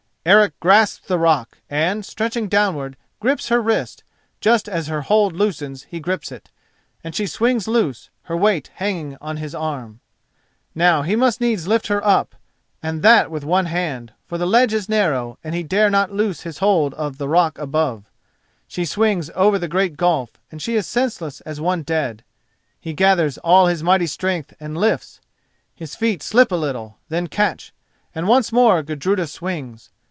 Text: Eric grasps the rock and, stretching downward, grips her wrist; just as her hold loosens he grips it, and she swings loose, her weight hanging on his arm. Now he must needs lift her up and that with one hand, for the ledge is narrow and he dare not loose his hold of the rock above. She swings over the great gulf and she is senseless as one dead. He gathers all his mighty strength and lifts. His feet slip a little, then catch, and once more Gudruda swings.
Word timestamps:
Eric 0.23 0.59
grasps 0.59 1.07
the 1.07 1.17
rock 1.17 1.57
and, 1.67 2.05
stretching 2.05 2.47
downward, 2.47 2.95
grips 3.19 3.49
her 3.49 3.59
wrist; 3.59 4.03
just 4.39 4.69
as 4.69 4.85
her 4.85 5.01
hold 5.01 5.33
loosens 5.33 5.85
he 5.89 5.99
grips 5.99 6.31
it, 6.31 6.51
and 7.03 7.15
she 7.15 7.25
swings 7.25 7.67
loose, 7.67 8.11
her 8.25 8.37
weight 8.37 8.69
hanging 8.75 9.17
on 9.19 9.37
his 9.37 9.55
arm. 9.55 9.99
Now 10.75 11.01
he 11.01 11.15
must 11.15 11.41
needs 11.41 11.67
lift 11.67 11.87
her 11.87 12.05
up 12.05 12.35
and 12.83 13.01
that 13.01 13.31
with 13.31 13.43
one 13.43 13.65
hand, 13.65 14.13
for 14.27 14.37
the 14.37 14.45
ledge 14.45 14.73
is 14.75 14.87
narrow 14.87 15.39
and 15.43 15.55
he 15.55 15.63
dare 15.63 15.89
not 15.89 16.11
loose 16.11 16.41
his 16.41 16.59
hold 16.59 16.93
of 16.93 17.17
the 17.17 17.27
rock 17.27 17.57
above. 17.57 18.11
She 18.67 18.85
swings 18.85 19.31
over 19.33 19.57
the 19.57 19.67
great 19.67 19.97
gulf 19.97 20.39
and 20.51 20.61
she 20.61 20.75
is 20.75 20.85
senseless 20.85 21.41
as 21.47 21.59
one 21.59 21.81
dead. 21.81 22.23
He 22.79 22.93
gathers 22.93 23.39
all 23.39 23.65
his 23.65 23.81
mighty 23.81 24.05
strength 24.05 24.53
and 24.59 24.77
lifts. 24.77 25.19
His 25.73 25.95
feet 25.95 26.21
slip 26.21 26.51
a 26.51 26.55
little, 26.61 26.99
then 27.09 27.25
catch, 27.25 27.73
and 28.13 28.27
once 28.27 28.51
more 28.51 28.83
Gudruda 28.83 29.25
swings. 29.25 29.89